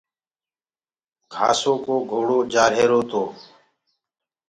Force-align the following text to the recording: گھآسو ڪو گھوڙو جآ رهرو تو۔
گھآسو 1.33 1.73
ڪو 1.85 1.95
گھوڙو 2.09 2.39
جآ 2.51 2.63
رهرو 2.71 3.01
تو۔ 3.09 3.23